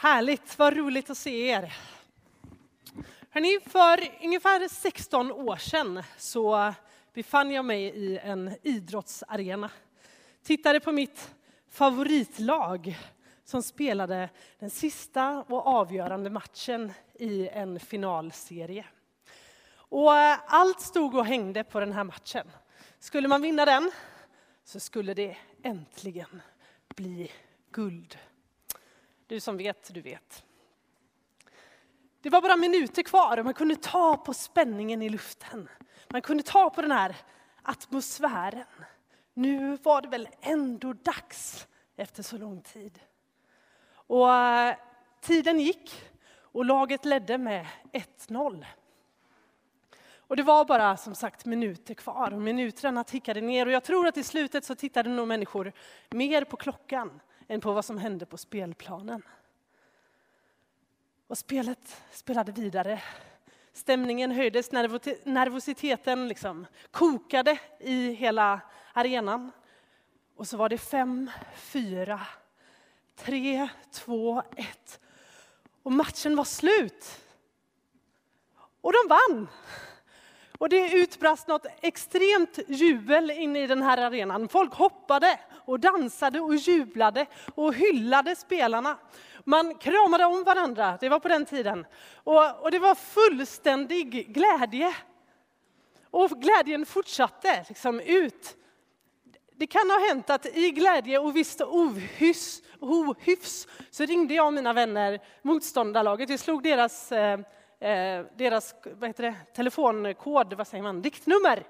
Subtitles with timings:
[0.00, 1.76] Härligt, vad roligt att se er.
[3.30, 6.74] Hörrni, för ungefär 16 år sedan så
[7.14, 9.70] befann jag mig i en idrottsarena.
[10.42, 11.34] Tittade på mitt
[11.70, 12.98] favoritlag
[13.44, 18.84] som spelade den sista och avgörande matchen i en finalserie.
[19.70, 22.50] Och eh, allt stod och hängde på den här matchen.
[22.98, 23.90] Skulle man vinna den
[24.64, 26.42] så skulle det äntligen
[26.88, 27.32] bli
[27.70, 28.18] guld.
[29.28, 30.44] Du som vet, du vet.
[32.20, 35.68] Det var bara minuter kvar och man kunde ta på spänningen i luften.
[36.08, 37.16] Man kunde ta på den här
[37.62, 38.64] atmosfären.
[39.34, 42.98] Nu var det väl ändå dags efter så lång tid.
[43.90, 44.76] Och eh,
[45.20, 46.02] tiden gick
[46.40, 48.64] och laget ledde med 1-0.
[50.16, 54.06] Och det var bara som sagt minuter kvar och minuterna tickade ner och jag tror
[54.06, 55.72] att i slutet så tittade nog människor
[56.10, 59.22] mer på klockan än på vad som hände på spelplanen.
[61.26, 63.02] Och spelet spelade vidare.
[63.72, 64.72] Stämningen höjdes,
[65.24, 68.60] nervositeten liksom kokade i hela
[68.92, 69.52] arenan.
[70.36, 72.20] Och så var det fem, fyra,
[73.16, 75.00] tre, två, ett.
[75.82, 77.20] Och matchen var slut.
[78.80, 79.48] Och de vann!
[80.58, 84.48] Och det utbrast något extremt jubel inne i den här arenan.
[84.48, 88.98] Folk hoppade och dansade och jublade och hyllade spelarna.
[89.44, 91.86] Man kramade om varandra, det var på den tiden.
[92.14, 94.94] Och, och det var fullständig glädje.
[96.10, 98.56] Och glädjen fortsatte liksom ut.
[99.56, 104.72] Det kan ha hänt att i glädje och visst ohyfs, ohyfs så ringde jag mina
[104.72, 106.30] vänner motståndarlaget.
[106.30, 107.40] Vi slog deras eh,
[107.80, 111.64] eh, deras vad heter det, telefonkod, vad säger man, diktnummer.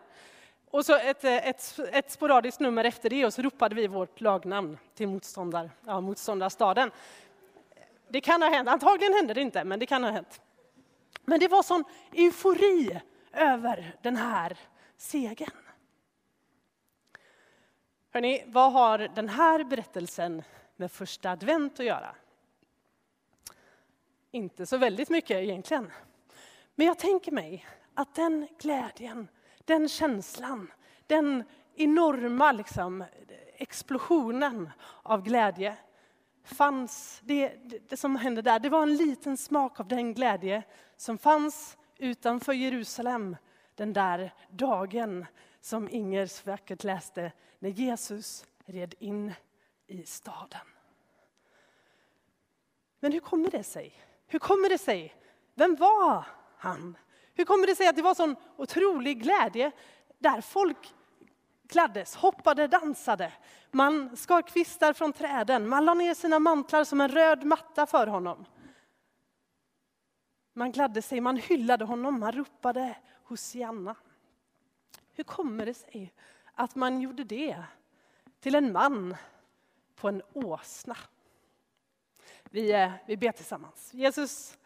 [0.71, 4.21] Och så ett, eh, ett, ett sporadiskt nummer efter det och så ropade vi vårt
[4.21, 6.91] lagnamn till motståndar, ja, motståndarstaden.
[8.09, 10.41] Det kan ha hänt, antagligen hände det inte, men det kan ha hänt.
[11.25, 13.01] Men det var sån eufori
[13.33, 14.59] över den här
[14.97, 15.51] segern.
[18.11, 20.43] Hörrni, vad har den här berättelsen
[20.77, 22.15] med första advent att göra?
[24.31, 25.93] Inte så väldigt mycket egentligen.
[26.75, 29.29] Men jag tänker mig att den glädjen,
[29.69, 30.73] den känslan,
[31.07, 33.05] den enorma liksom,
[33.57, 34.71] explosionen
[35.03, 35.77] av glädje
[36.45, 37.49] fanns, det,
[37.89, 40.63] det, som hände där, det var en liten smak av den glädje
[40.97, 43.37] som fanns utanför Jerusalem
[43.75, 45.27] den där dagen
[45.61, 49.33] som Inger så vackert läste, när Jesus red in
[49.87, 50.67] i staden.
[53.01, 55.15] Men hur kommer det sig hur kommer det sig?
[55.55, 56.27] Vem var
[56.59, 56.97] han?
[57.39, 59.73] Hur kommer det sig att det var sån otrolig glädje
[60.19, 60.95] där folk
[61.69, 63.33] kläddes, hoppade, dansade.
[63.71, 68.07] Man skar kvistar från träden, man la ner sina mantlar som en röd matta för
[68.07, 68.45] honom.
[70.53, 73.95] Man gladde sig, man hyllade honom, man ropade Hosianna.
[75.13, 76.15] Hur kommer det sig
[76.55, 77.63] att man gjorde det
[78.41, 79.17] till en man
[79.95, 80.97] på en åsna?
[82.51, 83.95] Vi, eh, vi ber tillsammans.
[83.95, 84.59] Jesus,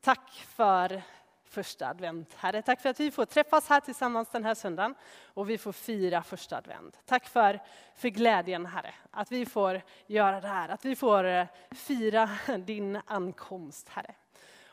[0.00, 1.02] tack för
[1.50, 2.34] första advent.
[2.34, 4.94] Herre, tack för att vi får träffas här tillsammans den här söndagen
[5.34, 6.98] och vi får fira första advent.
[7.06, 7.60] Tack för,
[7.94, 12.30] för glädjen, Herre, att vi får göra det här, att vi får eh, fira
[12.66, 14.14] din ankomst, Herre.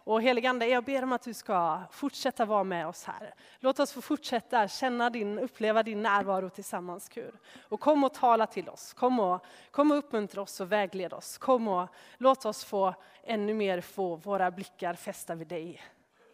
[0.05, 3.33] Och heligande, jag ber om att du ska fortsätta vara med oss här.
[3.59, 7.33] Låt oss få fortsätta känna din, uppleva din närvaro tillsammans, Gud.
[7.69, 8.93] Och kom och tala till oss.
[8.93, 11.37] Kom och, kom och uppmuntra oss och vägled oss.
[11.37, 12.93] Kom och låt oss få
[13.23, 15.81] ännu mer få våra blickar fästa vid dig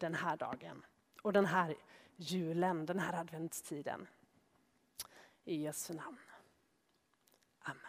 [0.02, 0.86] den här dagen.
[1.22, 1.76] Och den här
[2.16, 4.08] julen, den här adventstiden.
[5.44, 6.18] I Jesu namn.
[7.60, 7.82] Amen.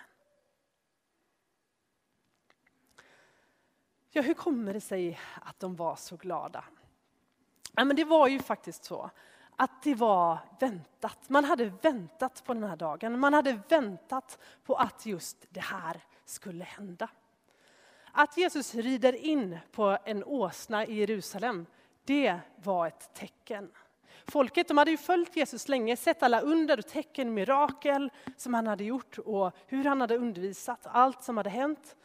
[4.11, 6.65] Ja, hur kommer det sig att de var så glada?
[7.73, 9.11] Ja, men det var ju faktiskt så
[9.57, 11.29] att det var väntat.
[11.29, 13.21] Man hade väntat på den här dagen.
[13.21, 17.09] Man hade väntat på att just det här skulle hända.
[18.13, 21.67] Att Jesus rider in på en åsna i Jerusalem,
[22.05, 23.71] det var ett tecken.
[24.27, 28.67] Folket de hade ju följt Jesus länge, sett alla under och tecken, mirakel som han
[28.67, 31.97] hade gjort och hur han hade undervisat, allt som hade hänt.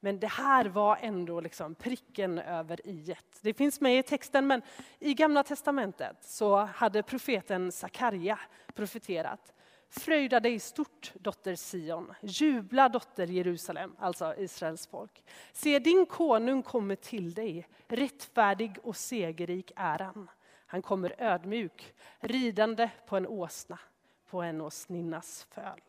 [0.00, 3.14] Men det här var ändå liksom pricken över i.
[3.40, 4.62] Det finns med i texten, men
[4.98, 8.38] i Gamla testamentet så hade profeten Sakarja
[8.74, 9.52] profeterat.
[9.90, 12.14] Fröjda dig stort, dotter Sion.
[12.20, 15.24] Jubla, dotter Jerusalem, alltså Israels folk.
[15.52, 17.68] Se, din konung kommer till dig.
[17.88, 20.30] Rättfärdig och segerrik är han.
[20.66, 23.78] Han kommer ödmjuk, ridande på en åsna,
[24.26, 25.80] på en åsninnas föl.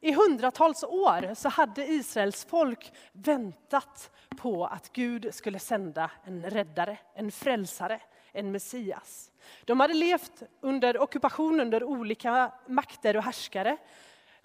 [0.00, 6.98] I hundratals år så hade Israels folk väntat på att Gud skulle sända en räddare,
[7.14, 8.00] en frälsare,
[8.34, 9.30] en Messias.
[9.64, 13.76] De hade levt under ockupation under olika makter och härskare,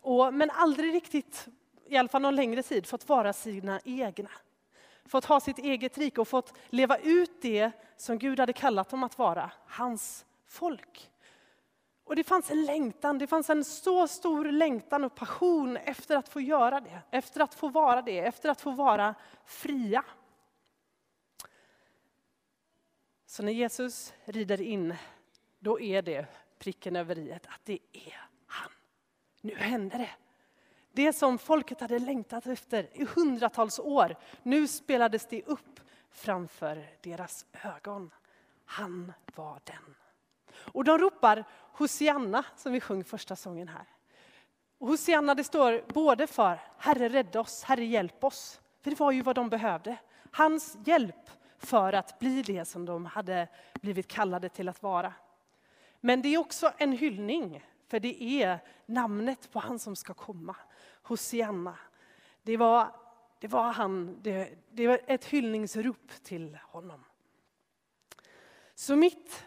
[0.01, 1.47] och, men aldrig riktigt,
[1.85, 4.29] i alla fall någon längre tid, fått vara sina egna.
[5.05, 9.03] Fått ha sitt eget rike och fått leva ut det som Gud hade kallat dem
[9.03, 11.09] att vara, hans folk.
[12.03, 16.29] Och det fanns en längtan, det fanns en så stor längtan och passion efter att
[16.29, 19.15] få göra det, efter att få vara det, efter att få vara
[19.45, 20.03] fria.
[23.29, 24.95] Så när Jesus rider in,
[25.59, 26.25] då är det
[26.57, 28.71] pricken över i att det är han.
[29.41, 30.09] Nu händer det.
[30.91, 35.79] Det som folket hade längtat efter i hundratals år, nu spelades det upp
[36.11, 38.11] framför deras ögon.
[38.65, 39.95] Han var den.
[40.55, 41.43] Och de ropar
[41.73, 43.85] Hosianna, som vi sjöng första sången här.
[44.77, 48.61] Och Hosianna det står både för Herre rädda oss, Herre hjälp oss.
[48.81, 49.97] För det var ju vad de behövde.
[50.31, 51.29] Hans hjälp
[51.59, 53.47] för att bli det som de hade
[53.81, 55.13] blivit kallade till att vara.
[55.99, 60.55] Men det är också en hyllning, för det är namnet på han som ska komma.
[61.01, 61.75] Hosianna.
[62.43, 62.95] Det var,
[63.39, 67.03] det var han, det, det var ett hyllningsrop till honom.
[68.75, 69.45] Så mitt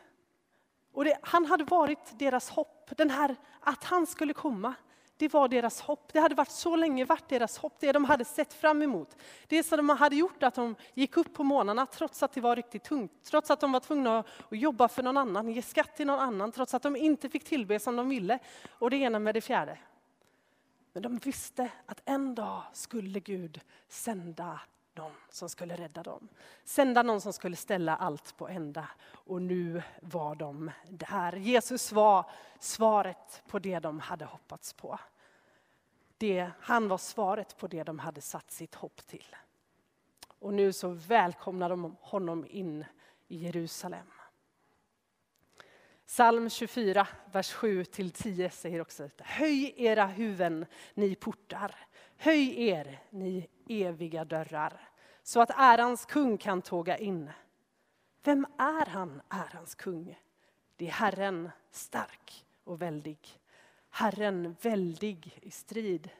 [0.93, 2.91] och det, han hade varit deras hopp.
[2.97, 4.75] Den här, att han skulle komma,
[5.23, 6.13] det var deras hopp.
[6.13, 9.17] Det hade varit så länge varit deras hopp, det de hade sett fram emot.
[9.47, 12.57] Det som de hade gjort att de gick upp på morgnarna trots att det var
[12.57, 13.13] riktigt tungt.
[13.25, 16.53] Trots att de var tvungna att jobba för någon annan, ge skatt till någon annan,
[16.53, 18.39] trots att de inte fick tillbe som de ville.
[18.79, 19.79] Och det ena med det fjärde.
[20.93, 24.61] Men de visste att en dag skulle Gud sända
[24.95, 26.29] någon som skulle rädda dem.
[26.65, 28.89] Sända någon som skulle ställa allt på ända.
[29.13, 31.33] Och nu var de där.
[31.33, 34.99] Jesus var svaret på det de hade hoppats på.
[36.23, 39.37] Det, han var svaret på det de hade satt sitt hopp till.
[40.39, 42.85] Och nu så välkomnar de honom in
[43.29, 44.07] i Jerusalem.
[46.07, 49.25] Psalm 24, vers 7-10 säger också detta.
[49.25, 51.75] Höj era huvuden, ni portar.
[52.17, 54.89] Höj er, ni eviga dörrar,
[55.23, 57.31] så att ärans kung kan tåga in.
[58.25, 60.19] Vem är han, ärans kung?
[60.77, 63.42] Det är Herren, stark och väldig.
[63.94, 66.11] Herren, väldig i strid.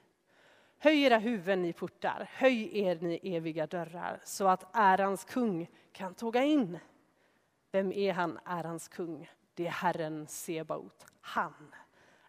[0.79, 2.29] Höj era huvuden, ni portar.
[2.33, 6.79] Höj er, ni eviga dörrar, så att ärans kung kan tåga in.
[7.71, 9.31] Vem är han, ärans kung?
[9.55, 11.07] Det är Herren Sebaot.
[11.21, 11.75] Han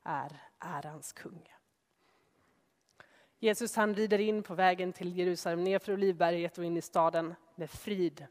[0.03, 1.53] är ärans kung.
[3.39, 7.69] Jesus han rider in på vägen till Jerusalem, nerför Olivberget och in i staden med
[7.69, 8.27] frid,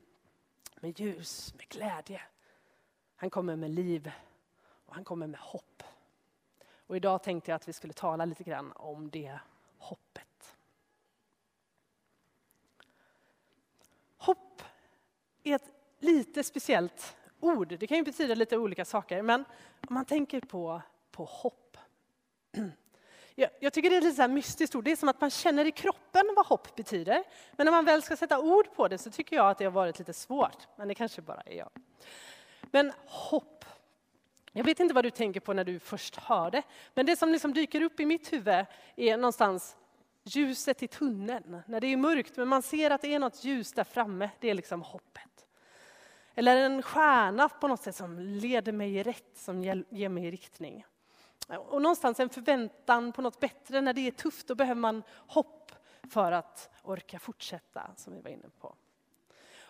[0.80, 2.22] med ljus, med glädje.
[3.16, 4.10] Han kommer med liv
[4.86, 5.82] och han kommer med hopp.
[6.86, 9.38] Och idag tänkte jag att vi skulle tala lite grann om det
[9.78, 10.56] hoppet.
[14.16, 14.62] Hopp
[15.42, 17.76] är ett lite speciellt ord.
[17.78, 19.44] Det kan ju betyda lite olika saker, men
[19.88, 21.76] om man tänker på, på hopp
[23.34, 24.84] jag, jag tycker det är lite så mystiskt ord.
[24.84, 27.24] Det är som att man känner i kroppen vad hopp betyder.
[27.52, 29.72] Men när man väl ska sätta ord på det så tycker jag att det har
[29.72, 30.68] varit lite svårt.
[30.76, 31.70] Men det kanske bara är jag.
[32.62, 33.64] Men hopp.
[34.52, 36.62] Jag vet inte vad du tänker på när du först hör det.
[36.94, 38.66] Men det som liksom dyker upp i mitt huvud
[38.96, 39.76] är någonstans
[40.24, 41.62] ljuset i tunneln.
[41.66, 44.30] När det är mörkt men man ser att det är något ljus där framme.
[44.40, 45.46] Det är liksom hoppet.
[46.34, 50.84] Eller en stjärna på något sätt som leder mig rätt, som ger mig riktning.
[51.48, 53.80] Och någonstans en förväntan på något bättre.
[53.80, 55.72] När det är tufft då behöver man hopp
[56.10, 58.74] för att orka fortsätta, som vi var inne på.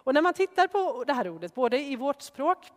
[0.05, 2.73] Och när man tittar på det här ordet, både i vårt språk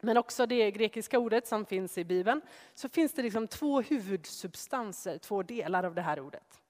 [0.00, 2.40] men också det grekiska ordet som finns i Bibeln,
[2.74, 6.62] så finns det liksom två huvudsubstanser, två delar av det här ordet.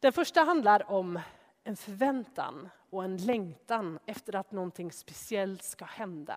[0.00, 1.20] Den första handlar om
[1.64, 6.36] en förväntan och en längtan efter att någonting speciellt ska hända.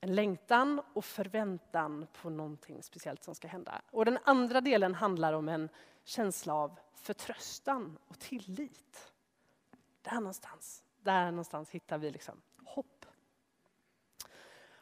[0.00, 3.82] En längtan och förväntan på någonting speciellt som ska hända.
[3.90, 5.68] Och den andra delen handlar om en
[6.04, 9.12] känsla av förtröstan och tillit.
[10.02, 12.95] Där någonstans, där någonstans hittar vi liksom hopp.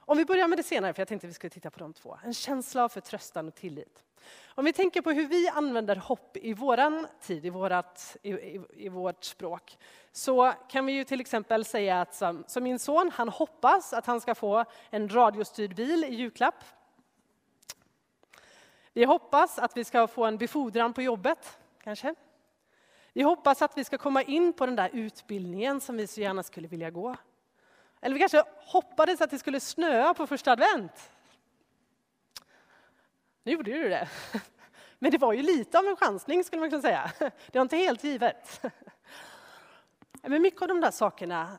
[0.06, 2.18] Om vi börjar med det senare, för jag tänkte vi skulle titta på de två.
[2.24, 4.04] En känsla av förtröstan och tillit.
[4.46, 8.60] Om vi tänker på hur vi använder hopp i vår tid, i, vårat, i, i,
[8.72, 9.78] i, vårt språk,
[10.12, 14.06] så kan vi ju till exempel säga att som, som min son, han hoppas att
[14.06, 16.64] han ska få en radiostyrd bil i julklapp.
[18.92, 22.14] Vi hoppas att vi ska få en befordran på jobbet, kanske.
[23.12, 26.42] Vi hoppas att vi ska komma in på den där utbildningen som vi så gärna
[26.42, 27.16] skulle vilja gå.
[28.04, 31.10] Eller vi kanske hoppades att det skulle snöa på första advent.
[33.42, 34.08] Nu gjorde du det.
[34.98, 37.12] Men det var ju lite av en chansning skulle man kunna säga.
[37.18, 38.62] Det var inte helt givet.
[40.22, 41.58] Men mycket av de där sakerna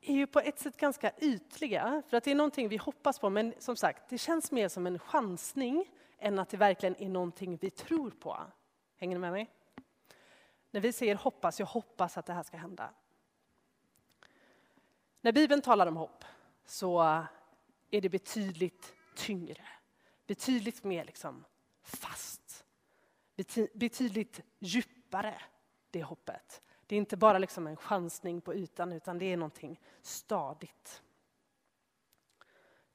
[0.00, 3.30] är ju på ett sätt ganska ytliga, för att det är någonting vi hoppas på,
[3.30, 7.56] men som sagt, det känns mer som en chansning än att det verkligen är någonting
[7.56, 8.36] vi tror på.
[8.96, 9.50] Hänger ni med mig?
[10.70, 12.90] När vi säger hoppas, jag hoppas att det här ska hända.
[15.24, 16.24] När Bibeln talar om hopp
[16.64, 17.00] så
[17.90, 19.62] är det betydligt tyngre,
[20.26, 21.44] betydligt mer liksom
[21.82, 22.64] fast,
[23.74, 25.42] betydligt djupare,
[25.90, 26.62] det hoppet.
[26.86, 31.02] Det är inte bara liksom en chansning på ytan, utan det är någonting stadigt.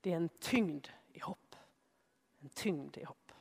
[0.02, 1.56] Det är en tyngd i hopp.
[2.40, 3.32] En tyngd i hopp.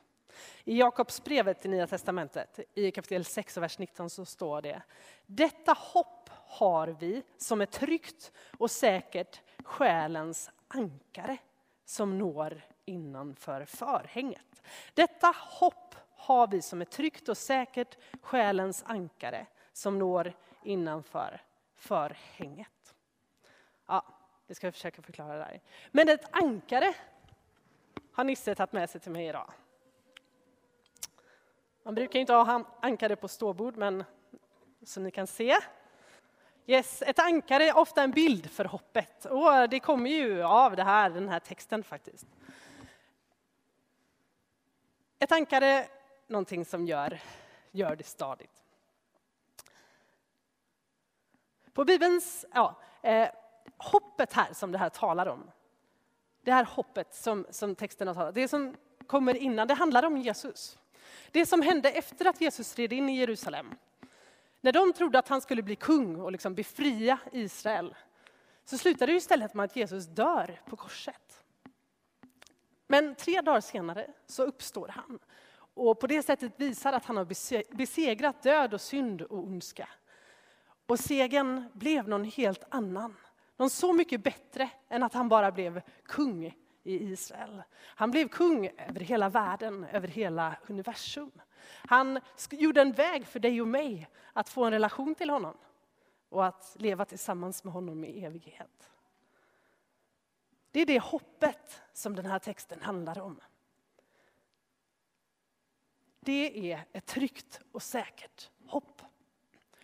[0.63, 4.81] I Jakobsbrevet i Nya Testamentet, i kapitel 6 och vers 19, så står det
[5.25, 6.18] Detta hopp
[6.49, 11.37] har vi som är tryggt och säkert själens ankare
[11.85, 14.63] som når innanför förhänget.
[14.93, 21.41] Detta hopp har vi som är tryggt och säkert själens ankare som når innanför
[21.75, 22.95] förhänget.
[23.87, 24.05] Ja,
[24.47, 25.61] det ska jag försöka förklara där.
[25.91, 26.93] Men ett ankare
[28.13, 29.51] har Nisse tagit med sig till mig idag.
[31.83, 34.03] Man brukar inte ha ankare på ståbord, men
[34.83, 35.55] som ni kan se.
[36.69, 40.83] Yes, ett ankare är ofta en bild för hoppet och det kommer ju av det
[40.83, 42.27] här, den här texten faktiskt.
[45.19, 45.87] Ett ankare är
[46.27, 47.19] någonting som gör,
[47.71, 48.63] gör det stadigt.
[51.73, 53.29] På Bibelns, ja, eh,
[53.77, 55.51] hoppet här som det här talar om,
[56.41, 58.75] det här hoppet som, som texten har talat det som
[59.07, 60.77] kommer innan, det handlar om Jesus.
[61.31, 63.75] Det som hände efter att Jesus red in i Jerusalem,
[64.61, 67.95] när de trodde att han skulle bli kung och liksom befria Israel,
[68.65, 71.43] så slutade det istället med att Jesus dör på korset.
[72.87, 75.19] Men tre dagar senare så uppstår han
[75.73, 77.25] och på det sättet visar att han har
[77.75, 79.89] besegrat död och synd och ondska.
[80.85, 83.15] Och segern blev någon helt annan.
[83.57, 86.45] Någon så mycket bättre än att han bara blev kung
[86.83, 87.63] i Israel.
[87.79, 91.31] Han blev kung över hela världen, över hela universum.
[91.65, 95.57] Han gjorde en väg för dig och mig att få en relation till honom
[96.29, 98.89] och att leva tillsammans med honom i evighet.
[100.71, 103.39] Det är det hoppet som den här texten handlar om.
[106.19, 109.01] Det är ett tryggt och säkert hopp.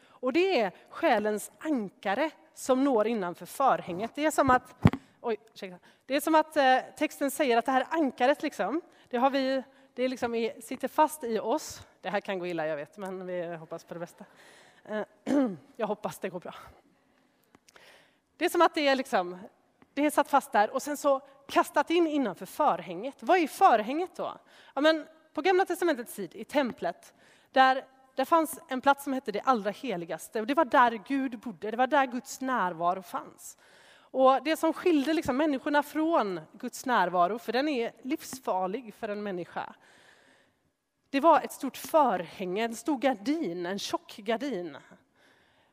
[0.04, 4.12] Och det är själens ankare som når innanför förhänget.
[4.16, 5.38] Det är som att, oj,
[6.06, 9.64] det är som att eh, texten säger att det här ankaret, liksom, det, har vi,
[9.96, 11.82] det liksom är, sitter fast i oss.
[12.02, 14.26] Det här kan gå illa, jag vet, men vi hoppas på det bästa.
[14.86, 15.02] Eh,
[15.76, 16.56] jag hoppas det går bra.
[18.38, 19.38] Det är som att det är, liksom,
[19.94, 23.16] det är satt fast där och sen så kastat in innanför förhänget.
[23.20, 24.38] Vad är förhänget då?
[24.74, 27.14] Ja, men på Gamla testamentets tid, i templet,
[27.52, 27.86] där
[28.16, 30.42] där fanns en plats som hette det allra heligaste.
[30.42, 33.58] Och det var där Gud bodde, det var där Guds närvaro fanns.
[34.16, 39.24] Och det som skilde liksom människorna från Guds närvaro, för den är livsfarlig för en
[39.24, 39.76] människa,
[41.10, 44.78] det var ett stort förhänge, en stor gardin, en tjock gardin.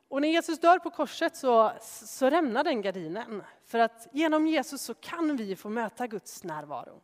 [0.09, 3.43] Och när Jesus dör på korset så, så rämnar den gardinen.
[3.65, 7.01] För att genom Jesus så kan vi få möta Guds närvaro.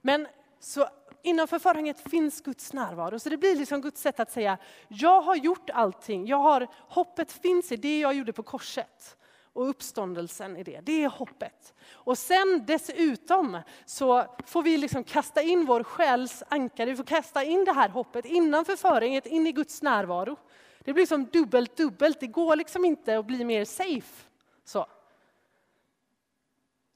[0.00, 0.28] Men
[0.60, 0.88] så
[1.22, 3.18] innanför förhänget finns Guds närvaro.
[3.18, 4.58] Så det blir liksom Guds sätt att säga,
[4.88, 6.26] jag har gjort allting.
[6.26, 9.16] Jag har, hoppet finns i det jag gjorde på korset.
[9.52, 11.74] Och uppståndelsen i det, det är hoppet.
[11.92, 17.44] Och sen dessutom så får vi liksom kasta in vår själs ankare, vi får kasta
[17.44, 20.36] in det här hoppet innanför förhänget, in i Guds närvaro.
[20.84, 22.20] Det blir som dubbelt, dubbelt.
[22.20, 24.28] Det går liksom inte att bli mer safe.
[24.64, 24.86] Så.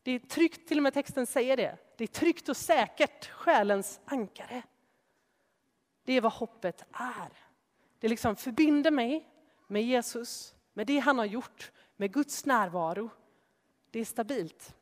[0.02, 1.78] Det är tryggt, till och med texten säger det.
[1.96, 4.62] Det är tryggt och säkert, själens ankare.
[6.04, 7.32] Det är vad hoppet är.
[7.98, 9.28] Det liksom förbinder mig
[9.66, 13.10] med Jesus, med det han har gjort, med Guds närvaro.
[13.90, 14.74] Det är stabilt.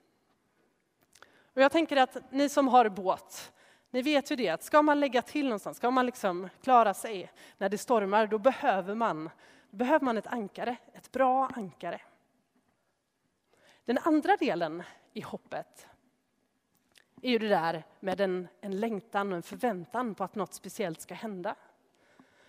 [1.55, 3.53] Och jag tänker att ni som har båt,
[3.91, 7.33] ni vet ju det att ska man lägga till någonstans, ska man liksom klara sig
[7.59, 9.31] när det stormar, då behöver man,
[9.71, 12.01] behöver man ett ankare, ett bra ankare.
[13.85, 15.87] Den andra delen i hoppet
[17.23, 21.01] är ju det där med en, en längtan och en förväntan på att något speciellt
[21.01, 21.55] ska hända.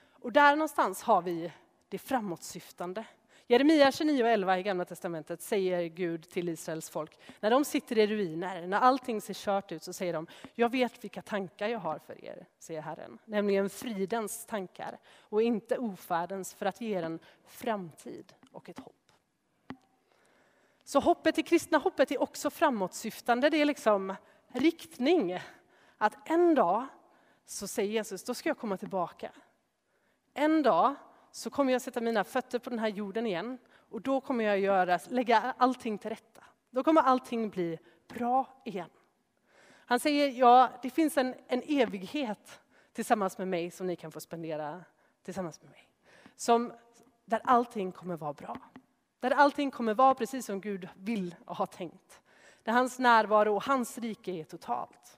[0.10, 1.52] Och där någonstans har vi
[1.90, 3.06] det framåtsyftande.
[3.48, 8.68] Jeremia 29.11 i Gamla Testamentet säger Gud till Israels folk, när de sitter i ruiner,
[8.68, 12.26] när allting ser kört ut, så säger de, jag vet vilka tankar jag har för
[12.26, 18.34] er, säger Herren, nämligen fridens tankar och inte ofärdens för att ge er en framtid
[18.52, 19.12] och ett hopp.
[20.84, 23.50] Så hoppet, det kristna hoppet är också framåtsyftande.
[23.50, 24.16] Det är liksom
[24.48, 25.40] riktning.
[25.98, 26.88] Att en dag
[27.46, 29.32] så säger Jesus, då ska jag komma tillbaka.
[30.34, 30.96] En dag
[31.36, 33.58] så kommer jag sätta mina fötter på den här jorden igen
[33.90, 36.44] och då kommer jag göra, lägga allting till rätta.
[36.70, 38.90] Då kommer allting bli bra igen.
[39.68, 42.62] Han säger, ja, det finns en, en evighet
[42.94, 44.84] tillsammans med mig som ni kan få spendera
[45.24, 45.90] tillsammans med mig.
[46.36, 46.74] Som,
[47.26, 48.58] där allting kommer vara bra.
[49.20, 52.22] Där allting kommer vara precis som Gud vill och har tänkt.
[52.64, 55.18] Där hans närvaro och hans rike är totalt.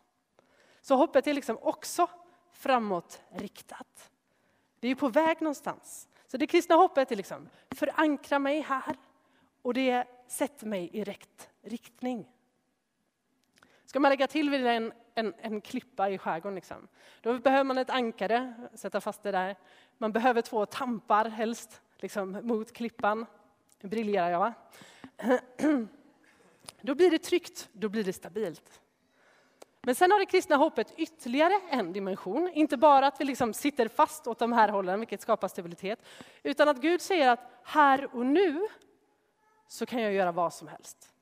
[0.82, 2.10] Så hoppet är liksom också
[2.52, 4.12] framåtriktat.
[4.80, 6.08] Det är på väg någonstans.
[6.28, 8.96] Så det kristna hoppet är liksom, förankra mig här
[9.62, 12.28] och det sätter mig i rätt riktning.
[13.86, 16.88] Ska man lägga till vid en, en, en klippa i skärgården, liksom,
[17.22, 19.56] då behöver man ett ankare, sätta fast det där.
[19.98, 23.26] Man behöver två tampar helst, liksom, mot klippan.
[23.82, 24.54] Nu briljerar jag va?
[26.82, 28.82] Då blir det tryggt, då blir det stabilt.
[29.88, 32.50] Men sen har det kristna hoppet ytterligare en dimension.
[32.54, 36.00] Inte bara att vi liksom sitter fast åt de här hållen, vilket skapar stabilitet,
[36.44, 38.68] utan att Gud säger att här och nu
[39.68, 41.14] så kan jag göra vad som helst.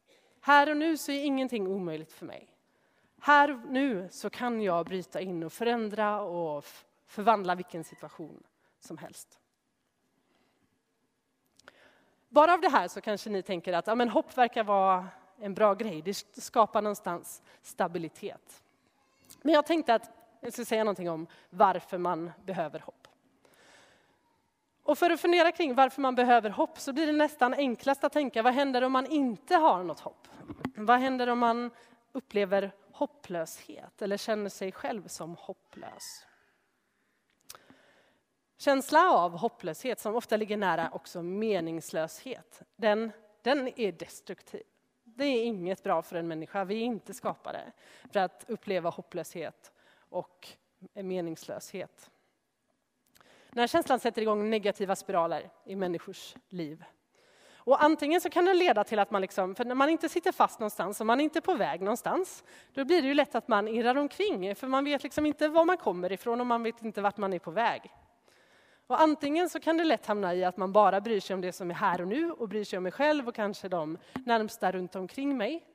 [0.41, 2.47] Här och nu så är ingenting omöjligt för mig.
[3.21, 6.65] Här och nu så kan jag bryta in och förändra och
[7.07, 8.43] förvandla vilken situation
[8.79, 9.39] som helst.
[12.29, 15.07] Bara av det här så kanske ni tänker att ja, men hopp verkar vara
[15.39, 16.01] en bra grej.
[16.01, 18.63] Det skapar någonstans stabilitet.
[19.41, 20.11] Men jag tänkte att
[20.41, 23.07] jag ska säga någonting om varför man behöver hopp.
[24.83, 28.13] Och för att fundera kring varför man behöver hopp så blir det nästan enklast att
[28.13, 30.27] tänka vad händer om man inte har något hopp?
[30.75, 31.71] Vad händer om man
[32.11, 36.25] upplever hopplöshet eller känner sig själv som hopplös?
[38.57, 43.11] Känsla av hopplöshet, som ofta ligger nära också meningslöshet, den,
[43.41, 44.63] den är destruktiv.
[45.17, 46.63] Det är inget bra för en människa.
[46.63, 47.71] Vi är inte skapade
[48.11, 49.71] för att uppleva hopplöshet
[50.09, 50.47] och
[50.93, 52.11] meningslöshet.
[53.49, 56.83] Den här känslan sätter igång negativa spiraler i människors liv.
[57.65, 60.31] Och antingen så kan den leda till att man, liksom, för när man inte sitter
[60.31, 63.47] fast någonstans och man är inte på väg någonstans, då blir det ju lätt att
[63.47, 66.81] man irrar omkring, för man vet liksom inte var man kommer ifrån och man vet
[66.81, 67.91] inte vart man är på väg.
[68.87, 71.51] Och antingen så kan det lätt hamna i att man bara bryr sig om det
[71.51, 74.71] som är här och nu och bryr sig om mig själv och kanske de närmsta
[74.71, 75.65] runt omkring mig.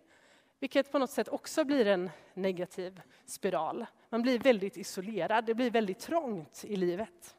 [0.58, 3.86] Vilket på något sätt också blir en negativ spiral.
[4.08, 7.36] Man blir väldigt isolerad, det blir väldigt trångt i livet.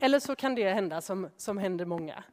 [0.00, 2.24] Eller så kan det hända som, som händer många,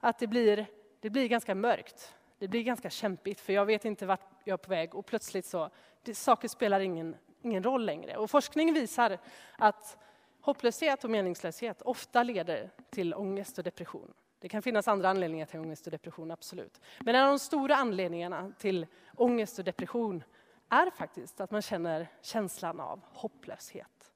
[0.00, 0.66] att det blir,
[1.00, 2.14] det blir ganska mörkt.
[2.38, 5.46] Det blir ganska kämpigt för jag vet inte vart jag är på väg och plötsligt
[5.46, 5.70] så,
[6.02, 8.16] det, saker spelar ingen, ingen roll längre.
[8.16, 9.18] Och forskning visar
[9.58, 9.98] att
[10.44, 14.14] Hopplöshet och meningslöshet ofta leder till ångest och depression.
[14.38, 16.80] Det kan finnas andra anledningar till ångest och depression, absolut.
[17.00, 20.24] Men en av de stora anledningarna till ångest och depression
[20.68, 24.12] är faktiskt att man känner känslan av hopplöshet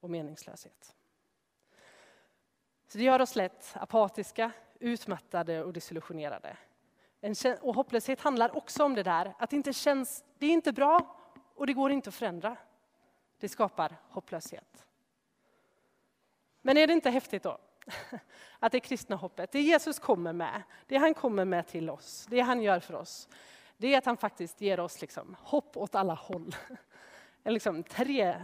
[0.00, 0.94] och meningslöshet.
[2.88, 6.56] Så det gör oss lätt apatiska, utmattade och desillusionerade.
[7.60, 11.16] Och hopplöshet handlar också om det där att det inte känns, det är inte bra
[11.54, 12.56] och det går inte att förändra.
[13.38, 14.86] Det skapar hopplöshet.
[16.62, 17.58] Men är det inte häftigt då?
[18.58, 22.40] Att det kristna hoppet, det Jesus kommer med, det han kommer med till oss, det
[22.40, 23.28] han gör för oss,
[23.76, 26.56] det är att han faktiskt ger oss liksom hopp åt alla håll.
[27.44, 28.36] En liksom tre,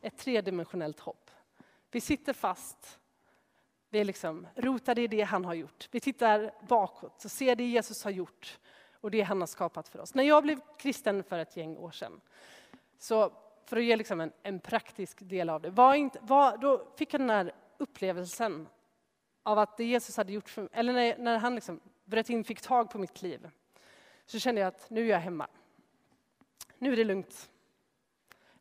[0.00, 1.30] ett tredimensionellt hopp.
[1.90, 2.98] Vi sitter fast,
[3.90, 5.88] vi är liksom rotade i det han har gjort.
[5.90, 8.58] Vi tittar bakåt och ser det Jesus har gjort
[8.92, 10.14] och det han har skapat för oss.
[10.14, 12.20] När jag blev kristen för ett gäng år sedan
[12.98, 13.32] så
[13.70, 17.14] för att ge liksom en, en praktisk del av det, var inte, var, då fick
[17.14, 18.68] jag den här upplevelsen
[19.42, 22.44] av att det Jesus hade gjort för mig, eller när, när han liksom bröt in,
[22.44, 23.50] fick tag på mitt liv,
[24.26, 25.46] så kände jag att nu är jag hemma.
[26.78, 27.50] Nu är det lugnt.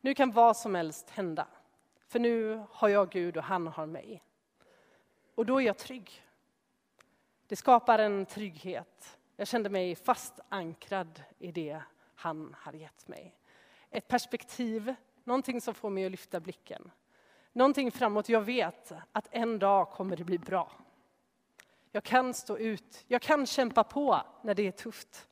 [0.01, 1.47] Nu kan vad som helst hända.
[2.07, 4.23] För nu har jag Gud och han har mig.
[5.35, 6.23] Och då är jag trygg.
[7.47, 9.17] Det skapar en trygghet.
[9.35, 11.81] Jag kände mig fast ankrad i det
[12.15, 13.38] han hade gett mig
[13.91, 16.91] ett perspektiv, någonting som får mig att lyfta blicken.
[17.53, 18.29] Någonting framåt.
[18.29, 20.71] Jag vet att en dag kommer det bli bra.
[21.91, 25.27] Jag kan stå ut, jag kan kämpa på när det är tufft.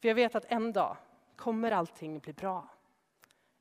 [0.00, 0.96] För jag vet att en dag
[1.36, 2.68] kommer allting bli bra.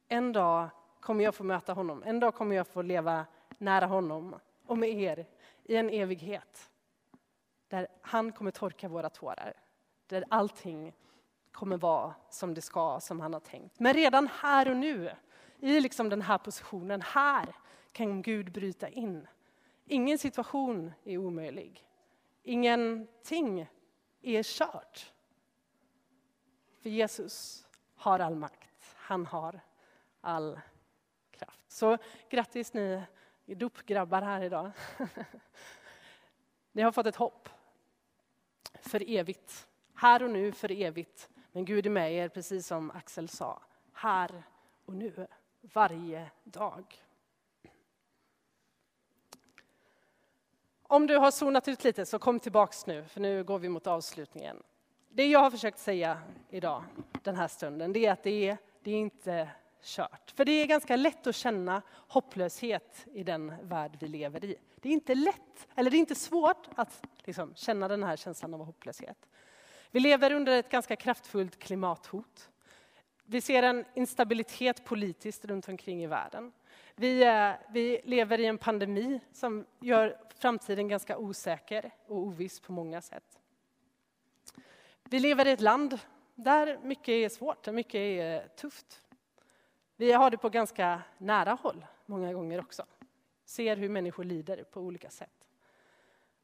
[0.08, 3.26] En dag kommer jag få möta honom, en dag kommer jag få leva
[3.58, 5.26] nära honom och med er
[5.64, 6.70] i en evighet.
[7.68, 9.54] Där han kommer torka våra tårar,
[10.08, 10.94] där allting
[11.60, 13.80] kommer vara som det ska, som han har tänkt.
[13.80, 15.12] Men redan här och nu,
[15.60, 17.56] i liksom den här positionen, här
[17.92, 19.28] kan Gud bryta in.
[19.86, 21.88] Ingen situation är omöjlig.
[22.44, 23.68] Ingenting
[24.22, 25.14] är kört.
[26.82, 28.96] För Jesus har all makt.
[28.96, 29.60] han har
[30.22, 30.60] all
[31.32, 31.72] kraft.
[31.72, 31.98] Så
[32.30, 33.06] grattis ni
[33.46, 34.72] dopgrabbar här idag.
[36.72, 37.50] Ni har fått ett hopp
[38.82, 39.68] för evigt.
[39.96, 41.30] Här och nu för evigt.
[41.52, 43.62] Men Gud är med er, precis som Axel sa.
[43.94, 44.44] Här
[44.86, 45.28] och nu,
[45.62, 47.04] varje dag.
[50.84, 53.88] Om du har zonat ut lite, så kom tillbaks nu, för nu går vi mot
[53.88, 54.64] avslutningen.
[55.10, 56.84] Det jag har försökt säga idag,
[57.24, 59.50] den här stunden, det är att det är, det är inte
[59.82, 60.34] kört.
[60.36, 64.56] För det är ganska lätt att känna hopplöshet i den värld vi lever i.
[64.76, 68.54] Det är inte lätt, eller det är inte svårt att liksom, känna den här känslan
[68.54, 69.29] av hopplöshet.
[69.92, 72.50] Vi lever under ett ganska kraftfullt klimathot.
[73.26, 76.52] Vi ser en instabilitet politiskt runt omkring i världen.
[76.96, 82.72] Vi, eh, vi lever i en pandemi som gör framtiden ganska osäker och oviss på
[82.72, 83.40] många sätt.
[85.04, 86.00] Vi lever i ett land
[86.36, 89.02] där mycket är svårt, där mycket är eh, tufft.
[89.96, 92.86] Vi har det på ganska nära håll många gånger också.
[93.46, 95.39] Ser hur människor lider på olika sätt.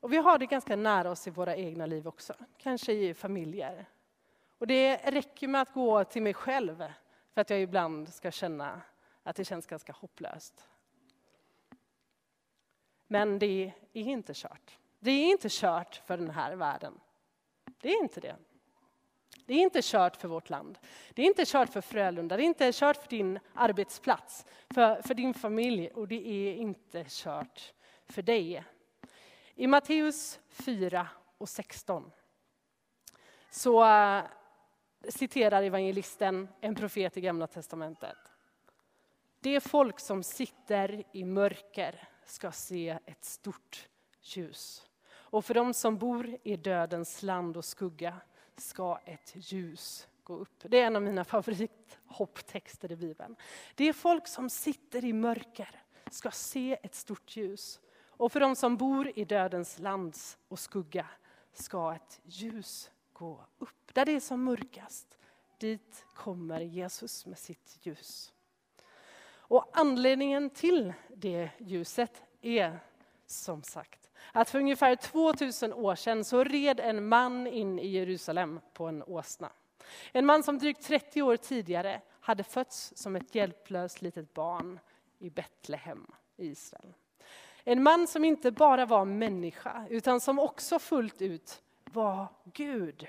[0.05, 3.85] Och vi har det ganska nära oss i våra egna liv också, kanske i familjer.
[4.57, 6.83] Och det räcker med att gå till mig själv
[7.33, 8.81] för att jag ibland ska känna
[9.23, 10.67] att det känns ganska hopplöst.
[13.07, 14.79] Men det är inte kört.
[14.99, 16.99] Det är inte kört för den här världen.
[17.81, 18.35] Det är inte det.
[19.45, 20.79] Det är inte kört för vårt land.
[21.13, 25.13] Det är inte kört för Frölunda, det är inte kört för din arbetsplats, för, för
[25.13, 27.73] din familj och det är inte kört
[28.07, 28.63] för dig.
[29.57, 32.11] I Matteus 4 och 16
[33.51, 34.23] så eh,
[35.09, 38.17] citerar evangelisten en profet i Gamla testamentet.
[39.39, 43.87] Det folk som sitter i mörker ska se ett stort
[44.21, 44.87] ljus.
[45.11, 48.15] Och för dem som bor i dödens land och skugga
[48.57, 50.63] ska ett ljus gå upp.
[50.63, 53.35] Det är en av mina favorithopptexter i Bibeln.
[53.75, 57.79] Det är folk som sitter i mörker ska se ett stort ljus.
[58.17, 61.05] Och för de som bor i dödens lands och skugga
[61.53, 63.93] ska ett ljus gå upp.
[63.93, 65.17] Där det är som mörkast,
[65.57, 68.33] dit kommer Jesus med sitt ljus.
[69.47, 72.79] Och anledningen till det ljuset är
[73.25, 78.59] som sagt att för ungefär 2000 år sedan så red en man in i Jerusalem
[78.73, 79.51] på en åsna.
[80.11, 84.79] En man som drygt 30 år tidigare hade fötts som ett hjälplöst litet barn
[85.19, 86.93] i Betlehem i Israel.
[87.67, 93.07] En man som inte bara var människa utan som också fullt ut var Gud.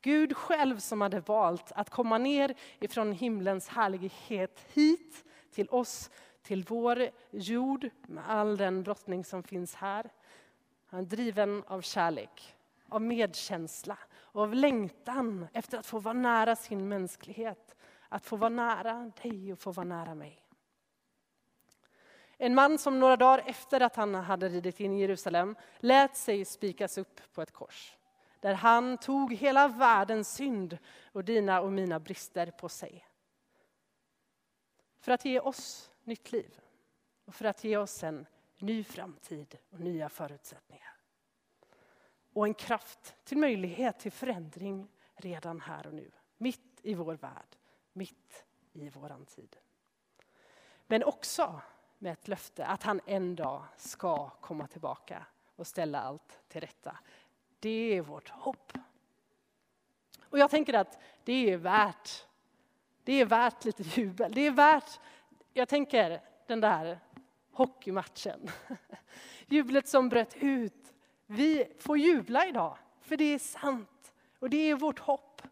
[0.00, 6.10] Gud själv som hade valt att komma ner ifrån himlens härlighet hit till oss,
[6.42, 10.10] till vår jord med all den brottning som finns här.
[10.86, 12.54] Han är driven av kärlek,
[12.88, 17.74] av medkänsla och av längtan efter att få vara nära sin mänsklighet.
[18.08, 20.43] Att få vara nära dig och få vara nära mig.
[22.36, 26.44] En man som några dagar efter att han hade ridit in i Jerusalem lät sig
[26.44, 27.96] spikas upp på ett kors.
[28.40, 30.78] Där han tog hela världens synd
[31.12, 33.06] och dina och mina brister på sig.
[35.00, 36.60] För att ge oss nytt liv
[37.24, 38.26] och för att ge oss en
[38.58, 40.96] ny framtid och nya förutsättningar.
[42.32, 46.10] Och en kraft till möjlighet till förändring redan här och nu.
[46.36, 47.56] Mitt i vår värld,
[47.92, 49.56] mitt i våran tid.
[50.86, 51.60] Men också
[51.98, 55.26] med ett löfte att han en dag ska komma tillbaka
[55.56, 56.98] och ställa allt till rätta.
[57.60, 58.72] Det är vårt hopp.
[60.20, 62.26] Och jag tänker att det är värt,
[63.04, 64.32] det är värt lite jubel.
[64.34, 65.00] Det är värt,
[65.52, 66.98] jag tänker den där
[67.52, 68.50] hockeymatchen.
[69.46, 70.94] Jublet som bröt ut.
[71.26, 74.14] Vi får jubla idag, för det är sant.
[74.38, 75.42] Och det är vårt hopp.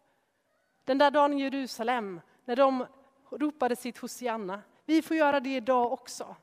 [0.83, 2.85] Den där dagen i Jerusalem, när de
[3.29, 4.61] ropade sitt Hosianna.
[4.85, 6.35] Vi får göra det idag också.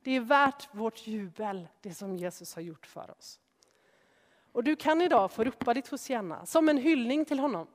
[0.00, 3.40] Det är värt vårt jubel, det som Jesus har gjort för oss.
[4.52, 7.66] Och du kan idag få ropa ditt Hosianna som en hyllning till honom.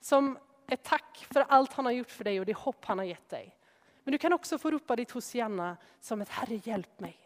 [0.00, 3.04] Som ett tack för allt han har gjort för dig och det hopp han har
[3.04, 3.56] gett dig.
[4.04, 7.18] Men du kan också få ropa ditt Hosianna som ett Herre hjälp mig.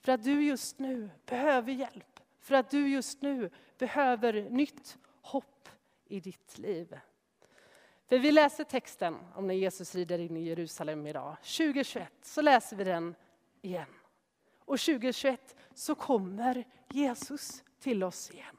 [0.00, 2.20] För att du just nu behöver hjälp.
[2.40, 5.68] För att du just nu behöver nytt hopp
[6.04, 7.00] i ditt liv.
[8.10, 11.36] För vi läser texten om när Jesus rider in i Jerusalem idag.
[11.42, 13.14] 2021 så läser vi den
[13.62, 13.86] igen.
[14.58, 18.56] Och 2021 så kommer Jesus till oss igen.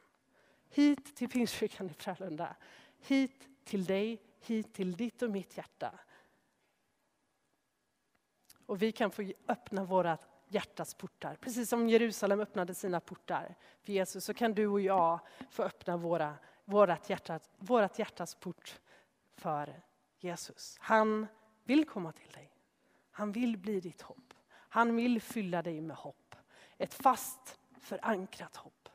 [0.70, 2.56] Hit till Pingstkyrkan i Frölunda.
[3.00, 6.00] Hit till dig, hit till ditt och mitt hjärta.
[8.66, 11.36] Och vi kan få öppna våra hjärtas portar.
[11.36, 15.98] Precis som Jerusalem öppnade sina portar för Jesus så kan du och jag få öppna
[15.98, 16.36] våra,
[16.66, 18.80] vårat, hjärtat, vårat hjärtas port
[19.36, 19.82] för
[20.20, 20.78] Jesus.
[20.80, 21.28] Han
[21.64, 22.52] vill komma till dig.
[23.12, 24.34] Han vill bli ditt hopp.
[24.52, 26.36] Han vill fylla dig med hopp.
[26.78, 28.90] Ett fast förankrat hopp.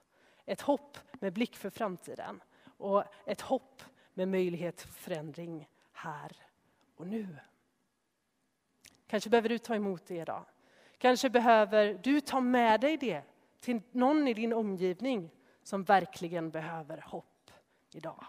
[0.46, 2.42] Ett hopp med blick för framtiden
[2.76, 3.82] och ett hopp
[4.14, 6.36] med möjlighet till förändring här
[6.96, 7.36] och nu.
[9.06, 10.44] Kanske behöver du ta emot det idag.
[10.98, 13.22] Kanske behöver du ta med dig det
[13.60, 15.30] till någon i din omgivning
[15.62, 17.50] som verkligen behöver hopp
[17.90, 18.24] idag.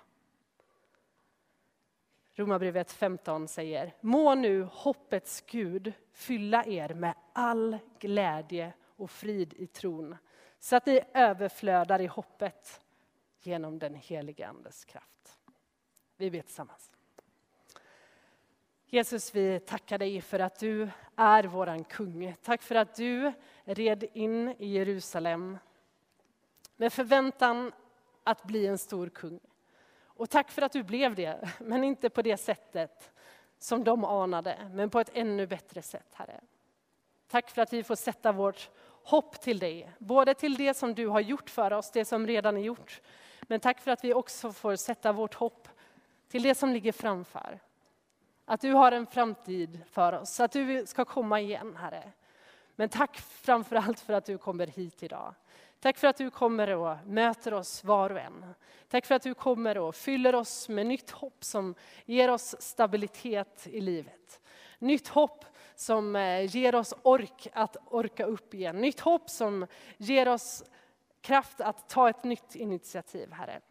[2.38, 9.68] Romarbrevet 15 säger, må nu hoppets Gud fylla er med all glädje och frid i
[9.68, 10.16] tron,
[10.60, 12.82] så att ni överflödar i hoppet
[13.42, 15.40] genom den helige Andes kraft.
[16.18, 16.92] Vi ber tillsammans.
[18.86, 22.36] Jesus, vi tackar dig för att du är våran kung.
[22.42, 23.32] Tack för att du
[23.64, 25.58] red in i Jerusalem
[26.76, 27.72] med förväntan
[28.24, 29.40] att bli en stor kung.
[30.18, 33.12] Och tack för att du blev det, men inte på det sättet
[33.60, 36.42] som de anade, men på ett ännu bättre sätt, Herre.
[37.28, 38.70] Tack för att vi får sätta vårt
[39.04, 42.58] hopp till dig, både till det som du har gjort för oss, det som redan
[42.58, 43.02] är gjort.
[43.42, 45.68] Men tack för att vi också får sätta vårt hopp
[46.30, 47.60] till det som ligger framför.
[48.46, 52.12] Att du har en framtid för oss, att du ska komma igen, Herre.
[52.76, 55.34] Men tack framför allt för att du kommer hit idag.
[55.80, 58.46] Tack för att du kommer och möter oss var och en.
[58.90, 63.68] Tack för att du kommer och fyller oss med nytt hopp som ger oss stabilitet
[63.68, 64.42] i livet.
[64.80, 68.78] Nytt hopp som eh, ger oss ork att orka upp igen.
[68.78, 70.64] Nytt hopp som ger oss
[71.22, 73.62] kraft att ta ett nytt initiativ, Herre.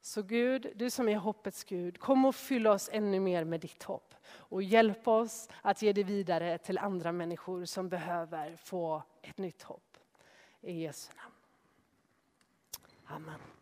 [0.00, 3.82] Så Gud, du som är hoppets Gud, kom och fyll oss ännu mer med ditt
[3.82, 4.14] hopp.
[4.26, 9.62] Och hjälp oss att ge det vidare till andra människor som behöver få ett nytt
[9.62, 9.93] hopp.
[10.66, 11.32] I Jesu namn.
[13.10, 13.53] Amen.